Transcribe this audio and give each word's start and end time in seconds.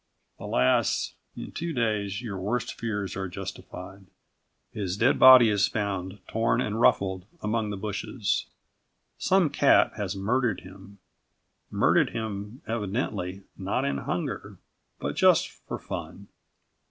Alas, 0.39 1.13
in 1.37 1.51
two 1.51 1.73
days, 1.73 2.23
your 2.23 2.35
worst 2.39 2.73
fears 2.73 3.15
are 3.15 3.27
justified. 3.27 4.07
His 4.71 4.97
dead 4.97 5.19
body 5.19 5.49
is 5.49 5.67
found, 5.67 6.17
torn 6.27 6.59
and 6.59 6.81
ruffled, 6.81 7.27
among 7.43 7.69
the 7.69 7.77
bushes. 7.77 8.47
Some 9.19 9.51
cat 9.51 9.91
has 9.97 10.15
murdered 10.15 10.61
him 10.61 10.97
murdered 11.69 12.09
him, 12.09 12.63
evidently, 12.65 13.43
not 13.55 13.85
in 13.85 13.99
hunger, 13.99 14.57
but 14.97 15.15
just 15.15 15.49
for 15.51 15.77
fun. 15.77 16.27